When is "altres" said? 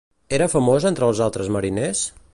1.27-1.53